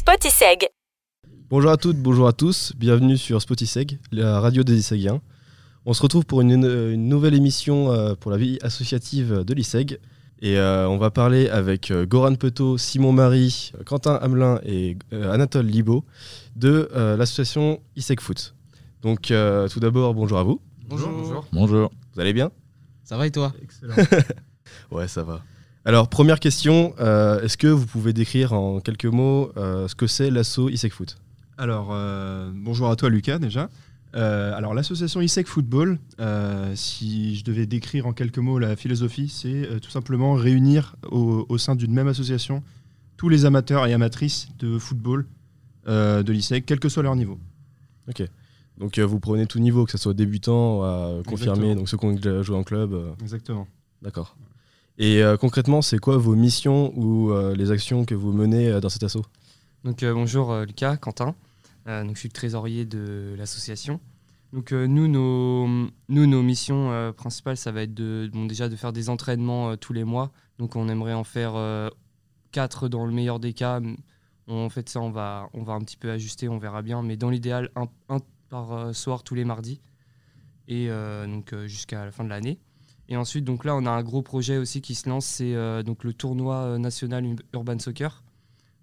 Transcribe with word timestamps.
Spotiseg. 0.00 0.66
Bonjour 1.50 1.70
à 1.70 1.76
toutes, 1.76 1.98
bonjour 1.98 2.26
à 2.26 2.32
tous, 2.32 2.72
bienvenue 2.74 3.18
sur 3.18 3.42
Spotiseg, 3.42 3.98
la 4.12 4.40
radio 4.40 4.62
des 4.62 4.72
Lycégiens. 4.72 5.20
On 5.84 5.92
se 5.92 6.00
retrouve 6.00 6.24
pour 6.24 6.40
une, 6.40 6.52
une 6.52 7.06
nouvelle 7.06 7.34
émission 7.34 7.92
euh, 7.92 8.14
pour 8.14 8.30
la 8.30 8.38
vie 8.38 8.58
associative 8.62 9.44
de 9.44 9.52
l'ISEG. 9.52 9.98
Et 10.40 10.56
euh, 10.56 10.88
on 10.88 10.96
va 10.96 11.10
parler 11.10 11.50
avec 11.50 11.90
euh, 11.90 12.06
Goran 12.06 12.34
Peto, 12.36 12.78
Simon 12.78 13.12
Marie, 13.12 13.72
Quentin 13.84 14.14
Hamelin 14.14 14.58
et 14.64 14.96
euh, 15.12 15.30
Anatole 15.30 15.66
Libo 15.66 16.06
de 16.56 16.88
euh, 16.94 17.18
l'association 17.18 17.82
ISEG 17.94 18.20
Foot. 18.20 18.54
Donc 19.02 19.30
euh, 19.30 19.68
tout 19.68 19.80
d'abord, 19.80 20.14
bonjour 20.14 20.38
à 20.38 20.44
vous. 20.44 20.62
Bonjour. 20.88 21.44
Bonjour. 21.52 21.92
Vous 22.14 22.20
allez 22.22 22.32
bien? 22.32 22.50
Ça 23.04 23.18
va 23.18 23.26
et 23.26 23.30
toi? 23.30 23.52
Excellent. 23.62 23.96
ouais, 24.92 25.08
ça 25.08 25.24
va. 25.24 25.42
Alors, 25.84 26.08
première 26.08 26.40
question, 26.40 26.94
euh, 27.00 27.40
est-ce 27.42 27.56
que 27.56 27.66
vous 27.66 27.86
pouvez 27.86 28.12
décrire 28.12 28.52
en 28.52 28.80
quelques 28.80 29.06
mots 29.06 29.50
euh, 29.56 29.88
ce 29.88 29.94
que 29.94 30.06
c'est 30.06 30.30
l'asso 30.30 30.68
ISEG 30.68 30.92
Foot? 30.92 31.16
Alors, 31.56 31.88
euh, 31.92 32.50
bonjour 32.54 32.90
à 32.90 32.96
toi 32.96 33.08
Lucas 33.08 33.38
déjà. 33.38 33.70
Alors, 34.12 34.74
l'association 34.74 35.20
ISEC 35.20 35.46
Football, 35.46 35.98
si 36.74 37.36
je 37.36 37.44
devais 37.44 37.66
décrire 37.66 38.06
en 38.06 38.12
quelques 38.12 38.38
mots 38.38 38.58
la 38.58 38.76
philosophie, 38.76 39.28
c'est 39.28 39.80
tout 39.80 39.90
simplement 39.90 40.34
réunir 40.34 40.96
au, 41.10 41.46
au 41.48 41.58
sein 41.58 41.76
d'une 41.76 41.92
même 41.92 42.08
association 42.08 42.62
tous 43.16 43.28
les 43.28 43.44
amateurs 43.44 43.86
et 43.86 43.92
amatrices 43.92 44.48
de 44.58 44.78
football 44.78 45.26
de 45.86 46.32
l'ISEC, 46.32 46.66
quel 46.66 46.80
que 46.80 46.88
soit 46.88 47.04
leur 47.04 47.14
niveau. 47.14 47.38
Donc 48.78 48.98
euh, 48.98 49.04
vous 49.04 49.20
prenez 49.20 49.46
tout 49.46 49.60
niveau, 49.60 49.84
que 49.84 49.92
ce 49.92 49.98
soit 49.98 50.14
débutant, 50.14 50.82
à 50.82 51.22
confirmé, 51.26 51.74
donc 51.74 51.88
ceux 51.88 51.96
qui 51.96 52.06
ont 52.06 52.12
déjà 52.12 52.42
joué 52.42 52.56
en 52.56 52.64
club. 52.64 52.98
Exactement. 53.20 53.68
D'accord. 54.02 54.36
Et 55.02 55.22
euh, 55.22 55.38
concrètement, 55.38 55.80
c'est 55.80 55.98
quoi 55.98 56.18
vos 56.18 56.36
missions 56.36 56.92
ou 56.94 57.32
euh, 57.32 57.56
les 57.56 57.70
actions 57.70 58.04
que 58.04 58.14
vous 58.14 58.34
menez 58.34 58.68
euh, 58.68 58.80
dans 58.80 58.90
cet 58.90 59.02
assaut? 59.02 59.24
Donc 59.82 60.04
bonjour 60.04 60.54
Lucas, 60.58 60.98
Quentin. 60.98 61.34
Donc 61.86 62.16
je 62.16 62.18
suis 62.18 62.28
le 62.28 62.34
trésorier 62.34 62.84
de 62.84 63.34
l'association. 63.38 63.98
Donc 64.52 64.72
nous, 64.72 65.08
nos, 65.08 65.66
nous, 66.10 66.26
nos 66.26 66.42
missions 66.42 67.14
principales, 67.16 67.56
ça 67.56 67.72
va 67.72 67.80
être 67.80 67.94
de, 67.94 68.28
bon, 68.30 68.44
déjà 68.44 68.68
de 68.68 68.76
faire 68.76 68.92
des 68.92 69.08
entraînements 69.08 69.74
tous 69.78 69.94
les 69.94 70.04
mois. 70.04 70.32
Donc 70.58 70.76
on 70.76 70.86
aimerait 70.90 71.14
en 71.14 71.24
faire 71.24 71.54
quatre 72.52 72.88
dans 72.88 73.06
le 73.06 73.12
meilleur 73.12 73.40
des 73.40 73.54
cas. 73.54 73.80
En 74.48 74.68
fait 74.68 74.90
ça, 74.90 75.00
on 75.00 75.10
va, 75.10 75.48
on 75.54 75.62
va 75.62 75.72
un 75.72 75.80
petit 75.80 75.96
peu 75.96 76.10
ajuster, 76.10 76.50
on 76.50 76.58
verra 76.58 76.82
bien. 76.82 77.02
Mais 77.02 77.16
dans 77.16 77.30
l'idéal, 77.30 77.70
un, 77.74 77.88
un 78.10 78.18
par 78.50 78.94
soir 78.94 79.22
tous 79.22 79.34
les 79.34 79.46
mardis. 79.46 79.80
Et 80.68 80.90
donc 81.26 81.54
jusqu'à 81.64 82.04
la 82.04 82.12
fin 82.12 82.22
de 82.22 82.28
l'année. 82.28 82.58
Et 83.10 83.16
ensuite, 83.16 83.44
donc 83.44 83.64
là, 83.64 83.74
on 83.76 83.84
a 83.86 83.90
un 83.90 84.02
gros 84.02 84.22
projet 84.22 84.56
aussi 84.56 84.80
qui 84.80 84.94
se 84.94 85.08
lance, 85.08 85.26
c'est 85.26 85.54
euh, 85.54 85.82
donc 85.82 86.04
le 86.04 86.12
tournoi 86.14 86.54
euh, 86.56 86.78
national 86.78 87.26
Ur- 87.26 87.36
Urban 87.54 87.78
Soccer. 87.78 88.22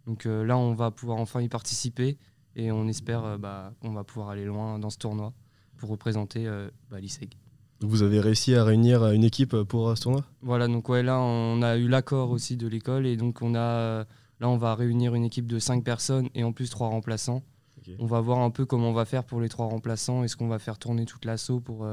Donc 0.06 0.26
euh, 0.26 0.46
là, 0.46 0.58
on 0.58 0.74
va 0.74 0.92
pouvoir 0.92 1.18
enfin 1.20 1.42
y 1.42 1.48
participer 1.50 2.18
et 2.56 2.72
on 2.72 2.88
espère 2.88 3.24
euh, 3.24 3.38
bah, 3.38 3.74
qu'on 3.82 3.92
va 3.92 4.04
pouvoir 4.04 4.30
aller 4.30 4.46
loin 4.46 4.80
dans 4.80 4.90
ce 4.90 4.98
tournoi 4.98 5.34
pour 5.78 5.90
représenter 5.90 6.46
bah, 6.90 7.00
l'ISEG. 7.00 7.36
Donc, 7.80 7.92
Vous 7.92 8.02
avez 8.02 8.20
réussi 8.20 8.56
à 8.56 8.64
réunir 8.64 9.06
une 9.12 9.24
équipe 9.24 9.56
pour 9.64 9.96
ce 9.96 10.02
tournoi? 10.04 10.26
Voilà, 10.42 10.68
donc 10.68 10.90
ouais, 10.90 11.04
là, 11.04 11.20
on 11.20 11.62
a 11.62 11.78
eu 11.78 11.88
l'accord 11.88 12.32
aussi 12.32 12.58
de 12.58 12.68
l'école 12.68 13.06
et 13.06 13.16
donc 13.16 13.42
on 13.44 13.54
a, 13.56 14.00
là, 14.40 14.50
on 14.50 14.58
va 14.58 14.74
réunir 14.76 15.14
une 15.14 15.24
équipe 15.24 15.46
de 15.48 15.60
5 15.60 15.84
personnes 15.84 16.30
et 16.34 16.44
en 16.44 16.52
plus 16.52 16.70
trois 16.72 16.88
remplaçants. 16.88 17.44
Ok. 17.78 17.94
On 18.00 18.08
va 18.08 18.20
voir 18.22 18.40
un 18.40 18.50
peu 18.50 18.66
comment 18.66 18.90
on 18.90 18.94
va 18.94 19.06
faire 19.06 19.24
pour 19.24 19.40
les 19.40 19.50
trois 19.50 19.68
remplaçants. 19.68 20.24
Est-ce 20.24 20.36
qu'on 20.36 20.48
va 20.48 20.58
faire 20.60 20.80
tourner 20.80 21.06
toute 21.06 21.24
l'assaut 21.26 21.60
pour, 21.60 21.88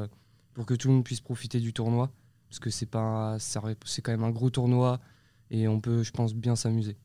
pour 0.55 0.65
que 0.65 0.73
tout 0.75 0.89
le 0.89 0.95
monde 0.95 1.05
puisse 1.05 1.21
profiter 1.21 1.61
du 1.61 1.75
tournoi 1.75 2.11
Parce 2.55 2.61
que 2.61 2.71
c'est 2.71 2.87
pas, 2.87 3.37
c'est 3.41 4.01
quand 4.01 4.13
même 4.13 4.23
un 4.23 4.31
gros 4.31 4.49
tournoi 4.49 5.01
et 5.51 5.67
on 5.67 5.81
peut, 5.81 6.05
je 6.05 6.13
pense, 6.13 6.35
bien 6.35 6.55
s'amuser. 6.55 6.97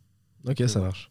Ok, 0.47 0.61
ça 0.67 0.79
marche. 0.79 1.09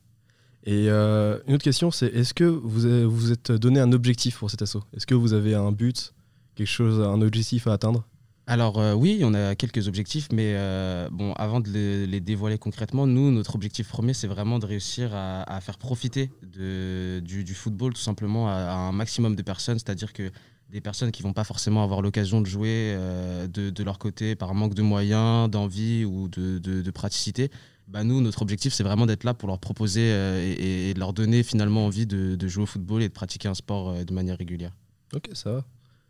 Et 0.62 0.86
euh, 0.88 1.40
une 1.48 1.54
autre 1.54 1.64
question, 1.64 1.90
c'est 1.90 2.06
est-ce 2.06 2.34
que 2.34 2.44
vous 2.44 2.84
avez- 2.86 3.04
vous 3.04 3.16
vous 3.16 3.32
êtes 3.32 3.50
donné 3.50 3.80
un 3.80 3.90
objectif 3.90 4.38
pour 4.38 4.48
cet 4.48 4.62
assaut? 4.62 4.84
Est-ce 4.96 5.08
que 5.08 5.16
vous 5.16 5.32
avez 5.32 5.56
un 5.56 5.72
but, 5.72 6.14
quelque 6.54 6.68
chose, 6.68 7.00
un 7.00 7.20
objectif 7.20 7.66
à 7.66 7.72
atteindre? 7.72 8.06
Alors 8.46 8.78
euh, 8.78 8.94
oui, 8.94 9.22
on 9.24 9.34
a 9.34 9.56
quelques 9.56 9.88
objectifs, 9.88 10.28
mais 10.32 10.52
euh, 10.54 11.08
bon, 11.10 11.32
avant 11.32 11.58
de 11.58 11.68
les, 11.70 12.06
les 12.06 12.20
dévoiler 12.20 12.58
concrètement, 12.58 13.08
nous, 13.08 13.32
notre 13.32 13.56
objectif 13.56 13.88
premier, 13.88 14.14
c'est 14.14 14.28
vraiment 14.28 14.60
de 14.60 14.66
réussir 14.66 15.16
à, 15.16 15.42
à 15.52 15.60
faire 15.60 15.78
profiter 15.78 16.30
de, 16.44 17.18
du, 17.24 17.42
du 17.42 17.54
football 17.54 17.92
tout 17.92 18.00
simplement 18.00 18.48
à, 18.48 18.52
à 18.52 18.74
un 18.76 18.92
maximum 18.92 19.34
de 19.34 19.42
personnes, 19.42 19.80
c'est-à-dire 19.80 20.12
que 20.12 20.30
des 20.70 20.80
personnes 20.80 21.10
qui 21.10 21.22
vont 21.22 21.32
pas 21.32 21.44
forcément 21.44 21.82
avoir 21.82 22.02
l'occasion 22.02 22.40
de 22.40 22.46
jouer 22.46 22.92
euh, 22.94 23.46
de, 23.46 23.70
de 23.70 23.82
leur 23.82 23.98
côté 23.98 24.34
par 24.34 24.54
manque 24.54 24.74
de 24.74 24.82
moyens, 24.82 25.50
d'envie 25.50 26.04
ou 26.04 26.28
de, 26.28 26.58
de- 26.58 26.82
de 26.82 26.90
praticité. 26.90 27.50
Bah 27.86 28.04
nous, 28.04 28.20
notre 28.20 28.42
objectif, 28.42 28.74
c'est 28.74 28.82
vraiment 28.82 29.06
d'être 29.06 29.24
là 29.24 29.32
pour 29.32 29.48
leur 29.48 29.58
proposer 29.58 30.10
euh, 30.12 30.56
et, 30.58 30.92
leur 30.92 31.14
donner 31.14 31.42
finalement 31.42 31.86
envie 31.86 32.06
de, 32.06 32.36
jouer 32.46 32.64
au 32.64 32.66
football 32.66 33.02
et 33.02 33.08
de 33.08 33.14
pratiquer 33.14 33.48
un 33.48 33.54
sport 33.54 33.88
euh, 33.90 34.04
de 34.04 34.12
manière 34.12 34.36
régulière. 34.36 34.72
Ok, 35.14 35.30
ça 35.32 35.52
va. 35.52 35.64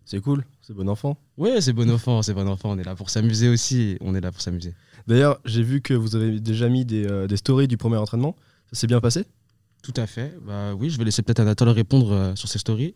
C'est 0.04 0.20
cool, 0.20 0.44
c'est 0.62 0.74
bon 0.74 0.88
enfant. 0.88 1.18
Oui, 1.36 1.50
c'est 1.60 1.72
bon 1.74 1.88
enfant, 1.90 2.22
c'est 2.22 2.34
bon 2.34 2.48
enfant. 2.48 2.70
On 2.70 2.78
est 2.78 2.84
là 2.84 2.96
pour 2.96 3.10
s'amuser 3.10 3.48
aussi. 3.48 3.96
On 4.00 4.14
est 4.14 4.20
là 4.20 4.32
pour 4.32 4.40
s'amuser. 4.40 4.74
D'ailleurs, 5.06 5.38
j'ai 5.44 5.62
vu 5.62 5.82
que 5.82 5.94
vous 5.94 6.16
avez 6.16 6.40
déjà 6.40 6.68
mis 6.68 6.84
des, 6.86 7.26
des 7.28 7.36
stories 7.36 7.68
du 7.68 7.76
premier 7.76 7.98
entraînement. 7.98 8.34
Ça 8.72 8.80
s'est 8.80 8.86
bien 8.86 9.02
passé? 9.02 9.26
Tout 9.82 9.92
à 9.96 10.06
fait. 10.06 10.34
Bah 10.46 10.74
oui, 10.74 10.88
je 10.88 10.96
vais 10.96 11.04
laisser 11.04 11.20
peut-être 11.20 11.40
Anatole 11.40 11.68
répondre 11.68 12.32
sur 12.36 12.48
ces 12.48 12.58
stories. 12.58 12.94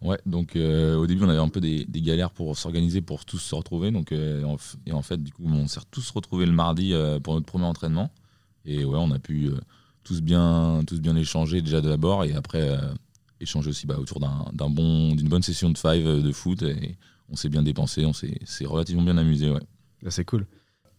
Ouais, 0.00 0.18
donc 0.26 0.54
euh, 0.54 0.94
au 0.96 1.06
début, 1.06 1.24
on 1.24 1.28
avait 1.28 1.38
un 1.38 1.48
peu 1.48 1.60
des, 1.60 1.86
galères 1.88 2.30
pour 2.30 2.56
s'organiser, 2.56 3.00
pour 3.00 3.24
tous 3.24 3.38
se 3.38 3.54
retrouver. 3.54 3.90
Donc, 3.90 4.12
euh, 4.12 4.44
et 4.86 4.92
en 4.92 5.02
fait, 5.02 5.22
du 5.22 5.32
coup, 5.32 5.44
on 5.46 5.66
s'est 5.66 5.80
tous 5.90 6.08
retrouvés 6.10 6.46
le 6.46 6.52
mardi 6.52 6.92
euh, 6.92 7.18
pour 7.18 7.34
notre 7.34 7.46
premier 7.46 7.64
entraînement. 7.64 8.10
Et 8.64 8.84
ouais, 8.84 8.98
on 8.98 9.10
a 9.10 9.18
pu 9.18 9.50
tous, 10.04 10.20
bien, 10.20 10.82
tous 10.86 11.00
bien 11.00 11.16
échanger 11.16 11.62
déjà 11.62 11.80
d'abord 11.80 12.24
et 12.24 12.34
après 12.34 12.76
échanger 13.40 13.70
aussi 13.70 13.86
bah, 13.86 13.96
autour 13.98 14.20
d'un 14.20 14.46
d'un 14.52 14.68
bon, 14.68 15.14
d'une 15.14 15.28
bonne 15.28 15.42
session 15.42 15.70
de 15.70 15.78
five 15.78 16.22
de 16.22 16.32
foot. 16.32 16.62
Et 16.62 16.96
on 17.30 17.36
s'est 17.36 17.48
bien 17.48 17.62
dépensé, 17.62 18.04
on 18.04 18.12
s'est 18.12 18.66
relativement 18.66 19.02
bien 19.02 19.16
amusé. 19.16 19.50
Ouais. 19.50 19.62
Bah, 20.02 20.10
C'est 20.10 20.24
cool. 20.24 20.46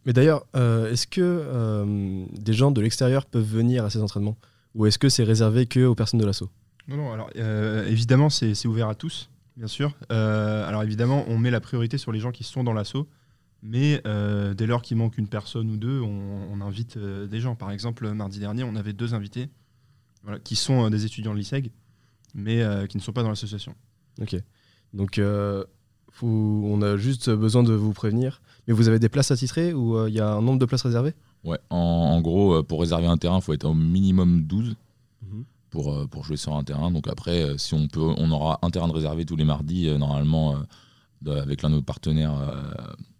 Mais 0.06 0.14
d'ailleurs, 0.14 0.46
est-ce 0.56 1.06
que 1.06 2.26
des 2.40 2.54
gens 2.54 2.72
de 2.72 2.82
l'extérieur 2.82 3.26
peuvent 3.28 3.44
venir 3.44 3.86
à 3.86 3.90
ces 3.90 4.02
entraînements? 4.02 4.38
Ou 4.74 4.88
est-ce 4.88 4.98
que 4.98 5.10
c'est 5.10 5.24
réservé 5.24 5.68
que 5.68 5.86
aux 5.86 5.96
personnes 5.96 6.20
de 6.20 6.26
l'assaut? 6.26 6.50
Non, 6.90 6.98
non, 6.98 7.12
alors 7.14 7.30
euh, 7.36 7.88
évidemment, 7.88 8.30
c'est 8.32 8.66
ouvert 8.66 8.90
à 8.90 8.96
tous, 8.96 9.30
bien 9.56 9.68
sûr. 9.68 9.96
Euh, 10.12 10.68
alors 10.68 10.82
évidemment, 10.82 11.24
on 11.28 11.38
met 11.38 11.52
la 11.52 11.60
priorité 11.60 12.00
sur 12.00 12.12
les 12.12 12.20
gens 12.20 12.32
qui 12.32 12.44
sont 12.44 12.64
dans 12.64 12.74
l'assaut, 12.74 13.08
mais 13.62 14.02
euh, 14.08 14.56
dès 14.56 14.66
lors 14.66 14.82
qu'il 14.82 14.98
manque 14.98 15.20
une 15.20 15.28
personne 15.28 15.70
ou 15.70 15.78
deux, 15.78 16.02
on, 16.02 16.48
on 16.52 16.62
invite 16.62 16.98
euh, 16.98 17.28
des 17.28 17.42
gens. 17.42 17.54
Par 17.56 17.70
exemple, 17.70 18.10
mardi 18.14 18.40
dernier, 18.40 18.64
on 18.64 18.76
avait 18.76 18.94
deux 18.94 19.14
invités 19.14 19.50
voilà, 20.24 20.40
qui 20.40 20.56
sont 20.56 20.86
euh, 20.86 20.90
des 20.90 21.06
étudiants 21.06 21.34
de 21.34 21.38
l'ISEG, 21.38 21.70
mais 22.34 22.64
euh, 22.64 22.88
qui 22.88 22.98
ne 22.98 23.04
sont 23.04 23.14
pas 23.14 23.22
dans 23.22 23.30
l'association. 23.30 23.76
Ok. 24.20 24.36
Donc, 24.94 25.20
euh, 25.20 25.64
on 26.24 26.82
a 26.82 26.98
juste 26.98 27.30
besoin 27.30 27.62
de 27.62 27.74
vous 27.74 27.94
prévenir. 27.94 28.42
Mais 28.68 28.74
vous 28.74 28.88
avez 28.88 28.98
des 28.98 29.10
places 29.10 29.30
attitrées 29.30 29.74
ou 29.74 29.96
euh, 29.96 30.10
il 30.10 30.16
y 30.16 30.20
a 30.20 30.32
un 30.34 30.42
nombre 30.42 30.58
de 30.60 30.66
places 30.66 30.84
réservées? 30.84 31.14
Ouais, 31.44 31.60
en, 31.70 31.78
en 31.78 32.22
gros, 32.22 32.64
pour 32.64 32.82
réserver 32.82 33.06
un 33.06 33.18
terrain, 33.18 33.38
il 33.38 33.44
faut 33.44 33.54
être 33.54 33.66
au 33.66 33.76
minimum 33.76 34.42
12 34.42 34.70
Mhm. 34.70 34.76
Pour, 35.70 35.94
euh, 35.94 36.08
pour 36.08 36.24
jouer 36.24 36.38
sur 36.38 36.56
un 36.56 36.64
terrain. 36.64 36.92
Donc 36.92 37.08
après, 37.08 37.44
euh, 37.44 37.58
si 37.58 37.74
on 37.74 37.88
peut, 37.88 38.02
on 38.18 38.32
aura 38.32 38.60
un 38.62 38.70
terrain 38.70 38.88
de 38.88 38.94
réservé 38.94 39.26
tous 39.26 39.36
les 39.36 39.46
mardis, 39.46 39.88
euh, 39.88 39.98
normalement, 39.98 40.56
avec 41.28 41.62
l'un 41.62 41.70
de 41.70 41.76
nos 41.76 41.82
partenaires 41.82 42.34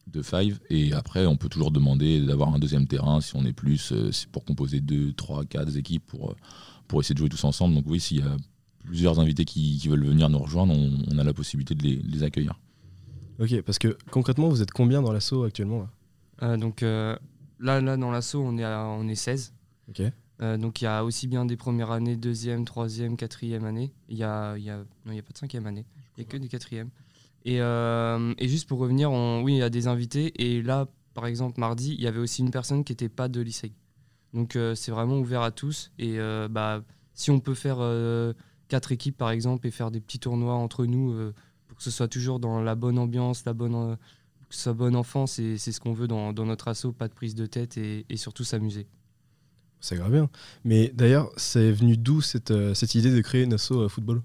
de 0.08 0.22
Five. 0.22 0.60
Et 0.70 0.94
après, 0.94 1.26
on 1.26 1.36
peut 1.38 1.50
toujours 1.50 1.72
demander 1.72 2.22
d'avoir 2.22 2.54
un 2.54 2.60
deuxième 2.60 2.88
terrain 2.88 3.22
si 3.22 3.36
on 3.36 3.46
est 3.46 3.54
plus, 3.54 3.94
c'est 4.12 4.28
pour 4.30 4.46
composer 4.46 4.80
deux, 4.80 5.14
trois, 5.14 5.46
quatre 5.46 5.76
équipes 5.78 6.06
pour, 6.08 6.36
pour 6.88 7.02
essayer 7.02 7.14
de 7.14 7.20
jouer 7.20 7.30
tous 7.30 7.44
ensemble. 7.44 7.76
Donc 7.76 7.84
oui, 7.88 8.00
s'il 8.00 8.18
y 8.20 8.22
a 8.22 8.36
plusieurs 8.86 9.20
invités 9.20 9.46
qui, 9.46 9.78
qui 9.78 9.88
veulent 9.90 10.06
venir 10.06 10.30
nous 10.30 10.40
rejoindre, 10.40 10.74
on, 10.74 10.92
on 11.12 11.18
a 11.20 11.24
la 11.24 11.34
possibilité 11.34 11.76
de 11.76 11.84
les, 11.84 12.24
accueillir. 12.24 12.60
Ok, 13.40 13.62
parce 13.62 13.78
que 13.80 13.98
concrètement, 14.12 14.50
vous 14.50 14.62
êtes 14.62 14.72
combien 14.72 15.02
dans 15.02 15.12
l'assaut 15.12 15.44
actuellement 15.44 15.80
là? 15.82 15.90
Euh, 16.42 16.58
donc 16.58 16.84
euh, 16.84 17.16
là, 17.60 17.82
là, 17.82 17.98
dans 17.98 18.12
l'assaut, 18.12 18.42
on 18.42 18.58
est, 18.58 18.64
à- 18.64 18.86
on 18.88 19.08
est 19.08 19.16
16. 19.16 19.54
Ok. 19.90 20.02
Euh, 20.42 20.58
donc 20.58 20.82
il 20.82 20.86
y 20.86 20.88
a 20.88 21.04
aussi 21.04 21.28
bien 21.28 21.46
des 21.46 21.58
premières 21.58 21.92
années, 21.92 22.16
deuxième, 22.16 22.64
troisième, 22.66 23.18
quatrième 23.18 23.66
année. 23.66 23.92
Il 24.08 24.18
y 24.18 24.24
a, 24.24 24.56
il 24.58 24.64
y 24.64 24.70
a, 24.70 24.78
non, 24.78 24.86
il 25.08 25.14
n'y 25.14 25.20
a 25.20 25.24
pas 25.24 25.34
de 25.34 25.38
cinquième 25.38 25.68
année. 25.68 25.86
Il 26.18 26.22
n'y 26.22 26.28
a 26.28 26.32
que 26.32 26.38
des 26.38 26.48
quatrièmes. 26.48 26.90
Et, 27.46 27.62
euh, 27.62 28.34
et 28.38 28.48
juste 28.48 28.68
pour 28.68 28.80
revenir, 28.80 29.12
on- 29.12 29.42
oui, 29.44 29.54
il 29.56 29.58
y 29.58 29.62
a 29.64 29.70
des 29.70 29.88
invités. 29.88 30.34
Et 30.42 30.62
là, 30.62 30.88
par 31.14 31.26
exemple, 31.26 31.60
mardi, 31.60 31.94
il 31.94 32.02
y 32.02 32.08
avait 32.08 32.20
aussi 32.20 32.42
une 32.42 32.52
personne 32.52 32.84
qui 32.84 32.94
n'était 32.94 33.10
pas 33.10 33.28
de 33.28 33.42
l'ISEG. 33.42 33.74
Donc 34.34 34.56
euh, 34.56 34.76
c'est 34.76 34.92
vraiment 34.92 35.18
ouvert 35.20 35.42
à 35.42 35.52
tous. 35.52 35.92
Et 36.00 36.18
bah, 36.50 36.84
si 37.14 37.32
on 37.32 37.40
peut 37.40 37.56
faire 37.56 37.80
quatre 38.70 38.92
équipes, 38.92 39.18
par 39.18 39.32
exemple, 39.32 39.68
et 39.68 39.72
faire 39.72 39.92
des 39.92 40.00
petits 40.00 40.20
tournois 40.20 40.54
entre 40.54 40.86
nous, 40.86 41.14
pour 41.68 41.78
que 41.78 41.84
ce 41.84 41.92
soit 41.92 42.08
toujours 42.08 42.40
dans 42.40 42.62
la 42.62 42.76
bonne 42.76 42.98
ambiance, 42.98 43.44
la 43.46 43.54
bonne, 43.54 43.98
que 44.48 44.56
ce 44.56 44.62
soit 44.64 44.74
bon 44.74 44.96
enfant, 44.96 45.28
c'est 45.28 45.58
c'est 45.58 45.72
ce 45.72 45.80
qu'on 45.80 45.94
veut 45.94 46.08
dans, 46.08 46.32
dans 46.34 46.46
notre 46.46 46.68
assaut, 46.70 46.92
pas 46.94 47.08
de 47.08 47.14
prise 47.14 47.36
de 47.36 47.46
tête 47.46 47.78
et, 47.78 48.06
et 48.10 48.18
surtout 48.18 48.44
s'amuser. 48.44 48.88
C'est 49.82 49.96
grave 49.96 50.12
bien. 50.12 50.30
Mais 50.66 50.92
d'ailleurs, 50.94 51.32
c'est 51.38 51.72
venu 51.72 51.98
d'où 51.98 52.22
cette, 52.22 52.52
euh, 52.52 52.74
cette 52.74 52.96
idée 52.96 53.12
de 53.12 53.22
créer 53.22 53.44
une 53.44 53.54
euh, 53.54 53.90
football? 53.90 54.22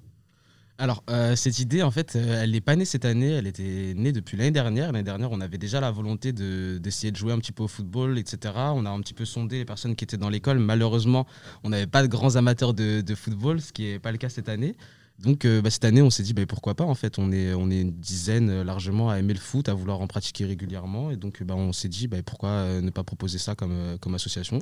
Alors, 0.77 1.05
euh, 1.09 1.37
cette 1.37 1.61
idée, 1.61 1.83
en 1.83 1.93
fait, 1.93 2.17
elle 2.17 2.51
n'est 2.51 2.61
pas 2.61 2.75
née 2.75 2.85
cette 2.85 3.05
année, 3.05 3.31
elle 3.31 3.47
était 3.47 3.95
née 3.97 4.11
depuis 4.11 4.37
l'année 4.37 4.51
dernière. 4.51 4.91
L'année 4.91 5.05
dernière, 5.05 5.31
on 5.31 5.41
avait 5.41 5.59
déjà 5.59 5.81
la 5.81 5.93
volonté 5.93 6.33
de- 6.33 6.79
d'essayer 6.83 7.12
de, 7.12 7.17
jouer 7.17 7.33
un 7.33 7.39
petit 7.39 7.53
peu 7.53 7.62
au 7.62 7.69
football, 7.69 8.19
etc. 8.19 8.53
On 8.75 8.85
a 8.85 8.91
un 8.91 9.01
petit 9.01 9.15
peu 9.15 9.25
sondé 9.25 9.59
les 9.59 9.65
personnes 9.65 9.95
qui 9.95 10.03
étaient 10.03 10.17
dans 10.17 10.31
l'école. 10.31 10.59
Malheureusement, 10.59 11.27
on 11.62 11.69
n'avait 11.69 11.87
pas 11.87 12.03
de 12.03 12.09
grands 12.09 12.35
amateurs 12.35 12.75
de, 12.75 13.03
de 13.03 13.15
football, 13.15 13.61
ce 13.61 13.73
qui 13.73 13.85
n'est 13.85 13.99
pas 14.01 14.11
le 14.11 14.19
cas 14.19 14.29
cette 14.29 14.49
année. 14.49 14.77
Donc, 15.22 15.44
euh, 15.44 15.62
bah, 15.62 15.70
cette 15.70 15.84
année, 15.84 16.02
on 16.02 16.11
s'est 16.11 16.22
dit, 16.25 16.34
bah, 16.34 16.44
pourquoi 16.46 16.75
pas, 16.75 16.84
en 16.84 16.94
fait. 16.94 17.19
On 17.19 17.31
est, 17.32 17.55
on 17.55 17.70
est 17.70 17.81
une 17.81 17.93
dizaine 17.93 18.50
euh, 18.50 18.64
largement 18.64 19.11
à 19.11 19.19
aimer 19.19 19.32
le 19.32 19.38
foot, 19.38 19.69
à 19.69 19.75
vouloir 19.75 20.00
en 20.00 20.06
pratiquer 20.06 20.44
régulièrement. 20.44 21.11
Et 21.11 21.16
donc, 21.16 21.43
bah, 21.43 21.55
on 21.55 21.72
s'est 21.72 21.88
dit, 21.88 22.08
pourquoi 22.26 22.49
euh, 22.50 22.81
ne 22.81 22.90
pas 22.90 23.05
proposer 23.05 23.38
ça 23.38 23.55
comme, 23.55 23.72
euh, 23.72 23.96
comme 23.99 24.14
association 24.14 24.58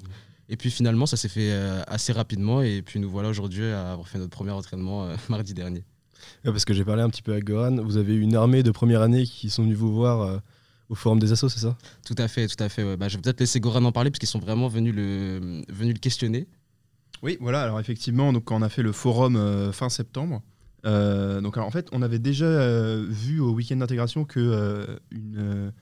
Et 0.49 0.56
puis, 0.56 0.70
finalement, 0.70 1.06
ça 1.06 1.16
s'est 1.16 1.28
fait 1.28 1.50
euh, 1.52 1.82
assez 1.87 2.12
rapidement. 2.12 2.60
Et 2.62 2.82
puis, 2.82 3.00
nous 3.00 3.10
voilà 3.10 3.31
aujourd'hui 3.31 3.64
à 3.64 3.93
avoir 3.93 4.08
fait 4.08 4.19
notre 4.19 4.31
premier 4.31 4.50
entraînement 4.52 5.04
euh, 5.06 5.16
mardi 5.31 5.54
dernier. 5.54 5.84
Ouais, 6.44 6.52
parce 6.52 6.64
que 6.64 6.75
j'ai 6.75 6.84
parlé 6.84 7.02
un 7.02 7.08
petit 7.10 7.22
peu 7.22 7.32
avec 7.32 7.44
Goran. 7.44 7.76
Vous 7.82 7.96
avez 7.96 8.14
eu 8.14 8.20
une 8.20 8.37
armée 8.37 8.62
de 8.62 8.70
première 8.70 9.00
année 9.02 9.25
qui 9.25 9.50
sont 9.50 9.62
venus 9.62 9.76
vous 9.76 9.93
voir 9.93 10.20
euh, 10.20 10.38
au 10.88 10.94
forum 10.94 11.19
des 11.19 11.32
assos, 11.32 11.48
c'est 11.48 11.60
ça? 11.60 11.76
Tout 12.06 12.14
à 12.19 12.28
fait, 12.28 12.46
tout 12.46 12.62
à 12.62 12.69
fait. 12.69 12.84
ouais. 12.84 12.96
Bah, 12.96 13.08
je 13.08 13.16
vais 13.16 13.22
peut-être 13.22 13.40
laisser 13.40 13.58
Goran 13.58 13.82
en 13.84 13.93
parler 13.93 14.10
parce 14.10 14.19
qu'ils 14.19 14.28
sont 14.28 14.38
vraiment 14.38 14.69
venus 14.69 14.94
le, 14.94 15.62
venus 15.69 15.94
le 15.94 15.98
questionner. 15.98 16.46
Oui, 17.22 17.38
voilà. 17.40 17.62
Alors 17.62 17.80
effectivement, 17.80 18.32
donc 18.32 18.44
quand 18.44 18.56
on 18.56 18.62
a 18.62 18.69
fait 18.69 18.82
le 18.82 18.92
forum 18.92 19.36
euh, 19.36 19.72
fin 19.72 19.88
septembre, 19.88 20.42
euh, 20.84 21.40
donc 21.40 21.56
en 21.56 21.70
fait, 21.70 21.88
on 21.92 22.02
avait 22.02 22.19
déjà 22.19 22.44
euh, 22.44 23.06
vu 23.08 23.40
au 23.40 23.52
week-end 23.52 23.76
d'intégration 23.76 24.24
que 24.24 24.98
une, 25.10 25.72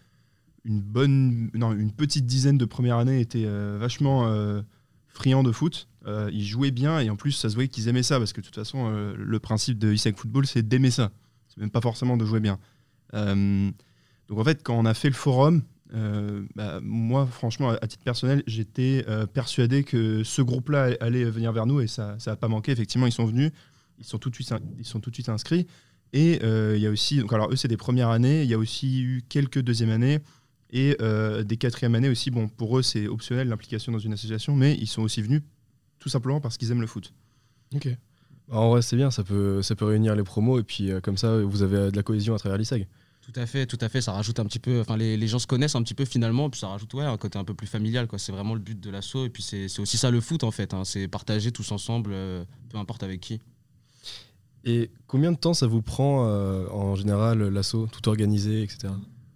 bonne, 0.64 1.50
non, 1.54 1.72
une 1.72 1.92
petite 1.92 2.26
dizaine 2.26 2.58
de 2.58 2.64
première 2.64 2.96
année 2.96 3.20
étaient 3.20 3.46
euh, 3.46 3.78
vachement 3.80 4.30
friands 5.08 5.42
de 5.42 5.52
foot. 5.52 5.88
Ils 6.06 6.44
jouaient 6.44 6.70
bien 6.70 7.00
et 7.00 7.10
en 7.10 7.16
plus, 7.16 7.32
ça 7.32 7.48
se 7.48 7.54
voyait 7.54 7.68
qu'ils 7.68 7.88
aimaient 7.88 8.02
ça 8.02 8.18
parce 8.18 8.32
que 8.32 8.40
de 8.40 8.46
toute 8.46 8.54
façon, 8.54 8.90
le 9.16 9.38
principe 9.38 9.78
de 9.78 9.92
ISEC 9.92 10.16
Football, 10.16 10.46
c'est 10.46 10.66
d'aimer 10.66 10.90
ça. 10.90 11.10
C'est 11.48 11.60
même 11.60 11.70
pas 11.70 11.80
forcément 11.80 12.16
de 12.16 12.24
jouer 12.24 12.40
bien. 12.40 12.58
Donc 13.12 14.38
en 14.38 14.44
fait, 14.44 14.62
quand 14.62 14.78
on 14.78 14.84
a 14.84 14.94
fait 14.94 15.08
le 15.08 15.14
forum, 15.14 15.62
euh, 15.94 16.42
bah, 16.54 16.80
moi, 16.82 17.26
franchement, 17.26 17.70
à 17.70 17.86
titre 17.86 18.04
personnel, 18.04 18.42
j'étais 18.46 19.04
euh, 19.08 19.26
persuadé 19.26 19.82
que 19.84 20.22
ce 20.24 20.42
groupe-là 20.42 20.96
allait 21.00 21.24
venir 21.24 21.52
vers 21.52 21.66
nous 21.66 21.80
et 21.80 21.86
ça 21.86 22.16
n'a 22.26 22.36
pas 22.36 22.48
manqué. 22.48 22.72
Effectivement, 22.72 23.06
ils 23.06 23.12
sont 23.12 23.24
venus, 23.24 23.50
ils 23.98 24.04
sont 24.04 24.18
tout 24.18 24.30
de 24.30 24.34
suite, 24.34 24.52
ils 24.78 24.86
sont 24.86 25.00
tout 25.00 25.10
de 25.10 25.14
suite 25.14 25.28
inscrits. 25.28 25.66
Et 26.12 26.40
euh, 26.42 26.74
il 26.76 26.82
y 26.82 26.86
a 26.86 26.90
aussi, 26.90 27.18
donc 27.18 27.32
alors 27.32 27.50
eux, 27.50 27.56
c'est 27.56 27.68
des 27.68 27.76
premières 27.76 28.08
années, 28.08 28.42
il 28.42 28.48
y 28.48 28.54
a 28.54 28.58
aussi 28.58 29.02
eu 29.02 29.22
quelques 29.28 29.60
deuxièmes 29.60 29.90
années 29.90 30.18
et 30.70 30.96
euh, 31.00 31.42
des 31.44 31.56
quatrièmes 31.56 31.94
années 31.94 32.08
aussi. 32.08 32.30
Bon, 32.30 32.48
pour 32.48 32.78
eux, 32.78 32.82
c'est 32.82 33.06
optionnel 33.06 33.48
l'implication 33.48 33.92
dans 33.92 33.98
une 33.98 34.12
association, 34.12 34.56
mais 34.56 34.76
ils 34.80 34.88
sont 34.88 35.02
aussi 35.02 35.22
venus 35.22 35.42
tout 35.98 36.08
simplement 36.08 36.40
parce 36.40 36.56
qu'ils 36.56 36.70
aiment 36.72 36.80
le 36.80 36.86
foot. 36.86 37.12
Ok. 37.74 37.88
En 38.50 38.70
vrai, 38.70 38.82
c'est 38.82 38.96
bien, 38.96 39.12
ça 39.12 39.22
peut, 39.22 39.62
ça 39.62 39.76
peut 39.76 39.84
réunir 39.84 40.16
les 40.16 40.24
promos 40.24 40.58
et 40.58 40.64
puis 40.64 40.90
euh, 40.90 41.00
comme 41.00 41.16
ça, 41.16 41.40
vous 41.40 41.62
avez 41.62 41.92
de 41.92 41.96
la 41.96 42.02
cohésion 42.02 42.34
à 42.34 42.38
travers 42.38 42.58
l'ISEG. 42.58 42.88
Tout 43.32 43.40
à 43.40 43.46
fait, 43.46 43.66
tout 43.66 43.78
à 43.80 43.88
fait. 43.88 44.00
Ça 44.00 44.12
rajoute 44.12 44.40
un 44.40 44.44
petit 44.44 44.58
peu. 44.58 44.80
Enfin, 44.80 44.96
les, 44.96 45.16
les 45.16 45.28
gens 45.28 45.38
se 45.38 45.46
connaissent 45.46 45.74
un 45.76 45.82
petit 45.82 45.94
peu 45.94 46.04
finalement, 46.04 46.50
puis 46.50 46.60
ça 46.60 46.68
rajoute 46.68 46.92
ouais, 46.94 47.04
un 47.04 47.16
côté 47.16 47.38
un 47.38 47.44
peu 47.44 47.54
plus 47.54 47.66
familial. 47.66 48.06
quoi. 48.06 48.18
C'est 48.18 48.32
vraiment 48.32 48.54
le 48.54 48.60
but 48.60 48.78
de 48.80 48.90
l'assaut. 48.90 49.24
Et 49.26 49.30
puis 49.30 49.42
c'est 49.42 49.68
c'est 49.68 49.80
aussi 49.80 49.96
ça 49.98 50.10
le 50.10 50.20
foot 50.20 50.42
en 50.44 50.50
fait. 50.50 50.74
hein. 50.74 50.84
C'est 50.84 51.06
partager 51.06 51.52
tous 51.52 51.70
ensemble, 51.72 52.10
euh, 52.12 52.44
peu 52.70 52.78
importe 52.78 53.02
avec 53.02 53.20
qui. 53.20 53.40
Et 54.64 54.90
combien 55.06 55.32
de 55.32 55.36
temps 55.38 55.54
ça 55.54 55.66
vous 55.66 55.80
prend 55.82 56.26
euh, 56.26 56.68
en 56.70 56.94
général 56.94 57.42
l'assaut, 57.48 57.86
tout 57.90 58.08
organisé, 58.08 58.62
etc. 58.62 58.88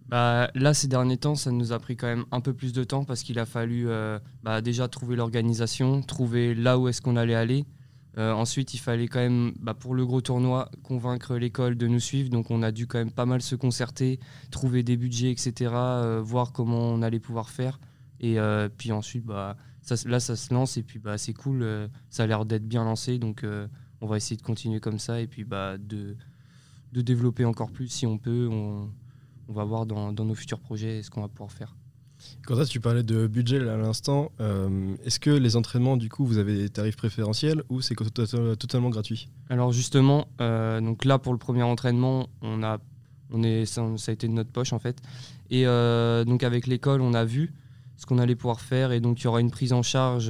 Bah, 0.09 0.51
là, 0.55 0.75
ces 0.75 0.87
derniers 0.87 1.17
temps, 1.17 1.35
ça 1.35 1.51
nous 1.51 1.73
a 1.73 1.79
pris 1.79 1.97
quand 1.97 2.07
même 2.07 2.25
un 2.31 2.41
peu 2.41 2.53
plus 2.53 2.73
de 2.73 2.85
temps 2.85 3.05
parce 3.05 3.23
qu'il 3.23 3.39
a 3.39 3.47
fallu 3.47 3.89
euh, 3.89 4.19
bah, 4.43 4.61
déjà 4.61 4.87
trouver 4.87 5.17
l'organisation, 5.17 6.03
trouver 6.03 6.55
là 6.55 6.79
où 6.79 6.89
est-ce 6.89 7.01
qu'on 7.01 7.17
allait 7.17 7.35
aller. 7.35 7.65
Euh, 8.17 8.33
ensuite, 8.33 8.75
il 8.75 8.79
fallait 8.79 9.09
quand 9.09 9.19
même, 9.19 9.53
bah, 9.61 9.75
pour 9.75 9.95
le 9.95 10.07
gros 10.07 10.21
tournoi, 10.21 10.71
convaincre 10.83 11.37
l'école 11.37 11.77
de 11.77 11.87
nous 11.87 12.01
suivre. 12.01 12.31
Donc, 12.31 12.51
on 12.51 12.63
a 12.63 12.71
dû 12.71 12.87
quand 12.87 12.99
même 12.99 13.11
pas 13.11 13.27
mal 13.27 13.43
se 13.43 13.57
concerter, 13.57 14.21
trouver 14.51 14.83
des 14.83 14.97
budgets, 14.97 15.31
etc., 15.31 15.73
euh, 15.75 16.21
voir 16.23 16.53
comment 16.53 16.79
on 16.79 17.03
allait 17.03 17.21
pouvoir 17.21 17.51
faire. 17.51 17.81
Et 18.21 18.39
euh, 18.39 18.69
puis 18.69 18.93
ensuite, 18.93 19.25
bah, 19.25 19.57
là, 20.07 20.21
ça 20.21 20.37
se 20.37 20.55
lance 20.55 20.77
et 20.77 20.83
puis 20.83 20.99
bah, 20.99 21.19
c'est 21.19 21.35
cool. 21.35 21.91
ça 22.09 22.23
a 22.23 22.27
l'air 22.27 22.45
d'être 22.45 22.67
bien 22.67 22.85
lancé. 22.85 23.19
Donc, 23.19 23.45
on 24.01 24.07
va 24.07 24.17
essayer 24.17 24.37
de 24.37 24.43
continuer 24.43 24.81
comme 24.81 24.99
ça 24.99 25.21
et 25.21 25.27
puis 25.27 25.45
bah, 25.45 25.77
de, 25.79 26.17
de 26.93 27.01
développer 27.01 27.45
encore 27.45 27.71
plus 27.71 27.89
si 27.89 28.07
on 28.07 28.19
peut. 28.19 28.49
On, 28.51 28.91
va 29.49 29.65
voir 29.65 29.85
dans 29.85 30.13
nos 30.13 30.35
futurs 30.35 30.59
projets 30.61 31.03
ce 31.03 31.11
qu'on 31.11 31.21
va 31.21 31.29
pouvoir 31.29 31.53
faire. 31.53 31.77
Quand 32.47 32.63
tu 32.65 32.81
parlais 32.81 33.03
de 33.03 33.27
budget 33.27 33.59
là, 33.59 33.75
à 33.75 33.77
l'instant, 33.77 34.31
euh, 34.41 34.95
est-ce 35.05 35.19
que 35.19 35.31
les 35.31 35.57
entraînements, 35.57 35.97
du 35.97 36.09
coup, 36.09 36.27
vous 36.27 36.39
avez 36.39 36.57
des 36.57 36.69
tarifs 36.69 36.97
préférentiels 36.97 37.63
ou 37.71 37.81
c'est 37.81 37.95
totalement 37.95 38.91
gratuit? 38.91 39.29
Alors 39.49 39.73
justement, 39.73 40.29
euh, 40.41 40.81
donc 40.81 41.05
là 41.05 41.19
pour 41.19 41.33
le 41.33 41.39
premier 41.39 41.63
entraînement, 41.63 42.29
on 42.43 42.63
a, 42.63 42.79
on 43.31 43.43
est, 43.43 43.65
ça, 43.65 43.83
ça 43.97 44.11
a 44.11 44.13
été 44.13 44.29
de 44.29 44.33
notre 44.33 44.51
poche 44.51 44.73
en 44.73 44.79
fait. 44.79 44.99
Et 45.51 45.67
euh, 45.67 46.25
donc 46.25 46.43
avec 46.43 46.67
l'école, 46.67 47.01
on 47.01 47.15
a 47.15 47.25
vu 47.25 47.55
ce 47.97 48.07
qu'on 48.07 48.19
allait 48.19 48.37
pouvoir 48.37 48.61
faire 48.61 48.93
et 48.93 49.01
donc 49.01 49.21
il 49.21 49.25
y 49.25 49.27
aura 49.27 49.41
une 49.41 49.53
prise 49.53 49.73
en 49.73 49.83
charge 49.83 50.29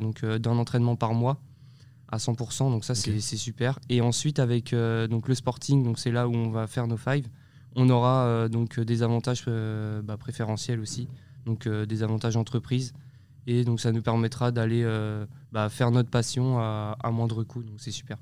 donc 0.00 0.24
d'un 0.24 0.56
entraînement 0.58 0.96
par 0.96 1.14
mois 1.14 1.38
à 2.08 2.16
100%. 2.16 2.70
Donc 2.70 2.84
ça 2.84 2.94
c'est 2.94 3.20
c'est 3.20 3.36
super. 3.36 3.78
Et 3.90 4.00
ensuite 4.00 4.38
avec 4.38 4.74
donc 4.74 5.28
le 5.28 5.34
sporting, 5.34 5.84
donc 5.84 5.98
c'est 5.98 6.10
là 6.10 6.26
où 6.26 6.34
on 6.34 6.50
va 6.50 6.66
faire 6.66 6.86
nos 6.86 6.96
fives. 6.96 7.28
On 7.76 7.88
aura 7.90 8.24
euh, 8.24 8.48
donc 8.48 8.78
des 8.78 9.02
avantages 9.02 9.44
euh, 9.48 10.00
bah, 10.02 10.16
préférentiels 10.16 10.80
aussi, 10.80 11.08
donc 11.46 11.66
euh, 11.66 11.86
des 11.86 12.02
avantages 12.02 12.36
entreprises. 12.36 12.92
Et 13.46 13.64
donc 13.64 13.80
ça 13.80 13.92
nous 13.92 14.02
permettra 14.02 14.50
d'aller 14.52 14.82
euh, 14.84 15.26
bah, 15.52 15.68
faire 15.68 15.90
notre 15.90 16.08
passion 16.08 16.58
à, 16.58 16.96
à 17.02 17.10
moindre 17.10 17.44
coût. 17.44 17.62
Donc 17.62 17.76
c'est 17.78 17.90
super. 17.90 18.16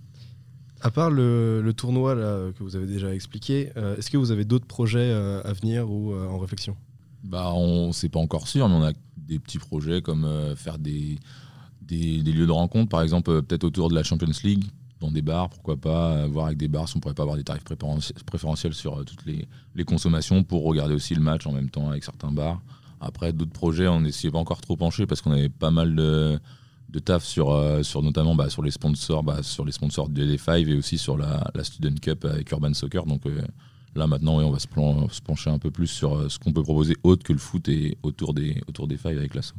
À 0.81 0.91
part 0.91 1.11
le, 1.13 1.63
le 1.63 1.73
tournoi 1.73 2.17
là, 2.17 2.51
que 2.53 2.65
vous 2.65 2.75
avez 2.75 2.87
déjà 2.87 3.15
expliqué, 3.15 3.71
euh, 3.77 3.97
est-ce 3.97 4.11
que 4.11 4.17
vous 4.17 4.33
avez 4.33 4.45
d'autres 4.45 4.67
projets 4.67 5.13
euh, 5.13 5.41
à 5.45 5.53
venir 5.53 5.89
ou 5.89 6.13
euh, 6.13 6.27
en 6.27 6.39
réflexion? 6.39 6.77
Bah, 7.23 7.53
on 7.55 7.93
sait 7.93 8.09
pas 8.09 8.19
encore 8.19 8.49
sûr, 8.49 8.69
mais 8.69 8.75
on 8.75 8.83
a 8.83 8.93
des 9.17 9.39
petits 9.39 9.61
projets 9.61 10.03
comme 10.03 10.25
euh, 10.25 10.57
faire 10.57 10.79
des, 10.79 11.21
des, 11.83 12.21
des 12.25 12.33
lieux 12.33 12.49
de 12.49 12.53
rencontre, 12.53 12.89
par 12.89 13.03
exemple, 13.03 13.31
euh, 13.31 13.43
peut-être 13.43 13.63
autour 13.63 13.91
de 13.91 13.95
la 13.95 14.03
Champions 14.03 14.27
League, 14.43 14.65
dans 14.99 15.13
des 15.13 15.23
bars, 15.23 15.49
pourquoi 15.49 15.77
pas, 15.77 16.15
euh, 16.17 16.27
voir 16.27 16.47
avec 16.47 16.59
des 16.59 16.67
bars 16.67 16.89
si 16.89 16.97
on 16.97 17.01
pourrait 17.01 17.15
pas 17.15 17.23
avoir 17.23 17.37
des 17.37 17.45
tarifs 17.45 17.63
préférentiels 18.27 18.75
sur 18.75 18.99
euh, 18.99 19.05
toutes 19.05 19.25
les, 19.25 19.47
les 19.77 19.85
consommations 19.85 20.43
pour 20.43 20.65
regarder 20.65 20.95
aussi 20.95 21.15
le 21.15 21.21
match 21.21 21.47
en 21.47 21.53
même 21.53 21.71
temps 21.71 21.89
avec 21.91 22.03
certains 22.03 22.33
bars. 22.33 22.61
Après, 23.03 23.33
d'autres 23.33 23.53
projets, 23.53 23.89
on 23.89 24.01
n'essayait 24.01 24.31
pas 24.31 24.39
encore 24.39 24.61
trop 24.61 24.77
penché 24.77 25.07
parce 25.07 25.21
qu'on 25.21 25.33
avait 25.33 25.49
pas 25.49 25.73
mal 25.73 25.97
de, 25.97 26.39
de 26.89 26.99
taf 27.01 27.25
sur, 27.25 27.51
euh, 27.51 27.83
sur 27.83 28.03
notamment 28.03 28.37
bah, 28.37 28.49
sur 28.49 28.63
les 28.63 28.71
sponsors, 28.71 29.25
bah, 29.25 29.43
sur 29.43 29.65
les 29.65 29.73
sponsors 29.73 30.09
de 30.09 30.25
D5 30.25 30.69
et 30.69 30.75
aussi 30.77 30.99
sur 30.99 31.19
la, 31.19 31.51
la 31.55 31.65
Student 31.65 31.97
Cup 32.01 32.25
avec 32.25 32.51
Urban 32.53 32.73
Soccer. 32.75 33.05
Donc 33.05 33.27
euh, 33.27 33.43
là 33.97 34.07
maintenant, 34.07 34.39
on 34.39 34.51
va 34.53 34.61
se, 34.61 34.69
pencher 35.21 35.51
un 35.51 35.59
peu 35.59 35.73
plus 35.73 35.89
sur 35.89 36.15
euh, 36.15 36.29
ce 36.29 36.39
qu'on 36.39 36.53
peut 36.53 36.63
proposer 36.63 36.95
autre 37.03 37.25
que 37.25 37.33
le 37.33 37.41
foot 37.41 37.69
et 37.69 37.99
autour 38.05 38.35
des, 38.35 38.63
autour 38.69 38.87
des 38.87 38.97
fives 38.97 39.19
avec 39.19 39.35
l'assaut. 39.35 39.57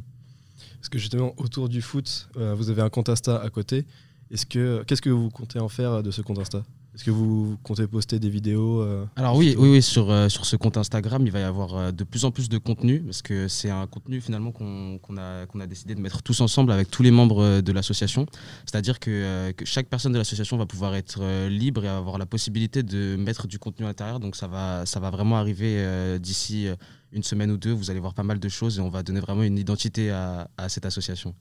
Parce 0.76 0.88
que 0.88 0.98
justement, 0.98 1.34
autour 1.36 1.68
du 1.68 1.82
foot, 1.82 2.28
vous 2.34 2.68
avez 2.68 2.82
un 2.82 2.90
compte 2.90 3.08
Insta 3.08 3.40
à 3.40 3.48
côté. 3.48 3.86
Est-ce 4.30 4.44
que 4.44 4.84
qu'est-ce 4.86 5.00
que 5.00 5.08
vous 5.08 5.30
comptez 5.30 5.58
en 5.58 5.70
faire 5.70 6.02
de 6.02 6.10
ce 6.10 6.20
compte 6.20 6.38
Insta? 6.38 6.62
Est-ce 6.94 7.02
que 7.02 7.10
vous 7.10 7.58
comptez 7.64 7.88
poster 7.88 8.20
des 8.20 8.30
vidéos 8.30 8.80
euh, 8.80 9.04
Alors 9.16 9.34
oui, 9.36 9.56
oui, 9.58 9.68
oui 9.68 9.82
sur, 9.82 10.10
euh, 10.12 10.28
sur 10.28 10.46
ce 10.46 10.54
compte 10.54 10.76
Instagram, 10.76 11.26
il 11.26 11.32
va 11.32 11.40
y 11.40 11.42
avoir 11.42 11.74
euh, 11.74 11.90
de 11.90 12.04
plus 12.04 12.24
en 12.24 12.30
plus 12.30 12.48
de 12.48 12.56
contenu, 12.56 13.00
parce 13.00 13.20
que 13.20 13.48
c'est 13.48 13.68
un 13.70 13.88
contenu 13.88 14.20
finalement 14.20 14.52
qu'on 14.52 15.00
a, 15.18 15.46
qu'on 15.46 15.58
a 15.58 15.66
décidé 15.66 15.96
de 15.96 16.00
mettre 16.00 16.22
tous 16.22 16.40
ensemble 16.40 16.70
avec 16.70 16.90
tous 16.92 17.02
les 17.02 17.10
membres 17.10 17.60
de 17.60 17.72
l'association. 17.72 18.26
C'est-à-dire 18.64 19.00
que, 19.00 19.10
euh, 19.10 19.52
que 19.52 19.64
chaque 19.64 19.88
personne 19.88 20.12
de 20.12 20.18
l'association 20.18 20.56
va 20.56 20.66
pouvoir 20.66 20.94
être 20.94 21.18
euh, 21.20 21.48
libre 21.48 21.84
et 21.84 21.88
avoir 21.88 22.16
la 22.16 22.26
possibilité 22.26 22.84
de 22.84 23.16
mettre 23.16 23.48
du 23.48 23.58
contenu 23.58 23.86
à 23.86 23.88
l'intérieur. 23.88 24.20
Donc 24.20 24.36
ça 24.36 24.46
va, 24.46 24.86
ça 24.86 25.00
va 25.00 25.10
vraiment 25.10 25.36
arriver 25.36 25.74
euh, 25.78 26.18
d'ici 26.20 26.68
une 27.10 27.24
semaine 27.24 27.50
ou 27.50 27.56
deux. 27.56 27.72
Vous 27.72 27.90
allez 27.90 27.98
voir 28.00 28.14
pas 28.14 28.22
mal 28.22 28.38
de 28.38 28.48
choses 28.48 28.78
et 28.78 28.80
on 28.80 28.88
va 28.88 29.02
donner 29.02 29.18
vraiment 29.18 29.42
une 29.42 29.58
identité 29.58 30.10
à, 30.12 30.48
à 30.56 30.68
cette 30.68 30.86
association. 30.86 31.34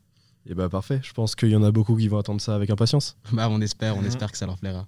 Et 0.48 0.56
bah 0.56 0.68
parfait, 0.68 1.00
je 1.04 1.14
pense 1.14 1.36
qu'il 1.36 1.50
y 1.50 1.56
en 1.56 1.64
a 1.64 1.72
beaucoup 1.72 1.96
qui 1.96 2.08
vont 2.08 2.18
attendre 2.18 2.42
ça 2.42 2.56
avec 2.56 2.72
impatience. 2.72 3.16
Bah, 3.32 3.48
on 3.52 3.62
espère, 3.62 3.96
on 3.96 4.02
Mhm. 4.02 4.08
espère 4.08 4.32
que 4.32 4.38
ça 4.38 4.48
leur 4.48 4.58
plaira. 4.58 4.88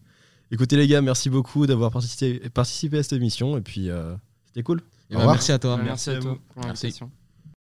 Écoutez 0.51 0.77
les 0.77 0.87
gars, 0.87 1.01
merci 1.01 1.29
beaucoup 1.29 1.65
d'avoir 1.65 1.91
participé, 1.91 2.49
participé 2.49 2.99
à 2.99 3.03
cette 3.03 3.13
émission 3.13 3.57
et 3.57 3.61
puis 3.61 3.89
euh, 3.89 4.15
c'était 4.47 4.63
cool. 4.63 4.79
Et 5.09 5.13
bah, 5.13 5.19
revoir. 5.19 5.35
merci 5.35 5.51
à 5.51 5.59
toi. 5.59 5.77
Merci, 5.77 5.87
Merci 5.87 6.09
à 6.09 6.13
à 6.13 6.19
toi 6.19 6.31
vous. 6.31 6.39
pour 6.53 6.63
l'invitation. 6.63 7.11